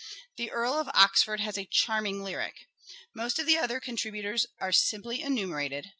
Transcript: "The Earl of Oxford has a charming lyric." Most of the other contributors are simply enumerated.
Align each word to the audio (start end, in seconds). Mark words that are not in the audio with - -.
"The 0.37 0.49
Earl 0.49 0.79
of 0.79 0.89
Oxford 0.95 1.41
has 1.41 1.59
a 1.59 1.65
charming 1.67 2.23
lyric." 2.23 2.67
Most 3.13 3.37
of 3.37 3.45
the 3.45 3.59
other 3.59 3.79
contributors 3.79 4.47
are 4.59 4.71
simply 4.71 5.21
enumerated. 5.21 5.89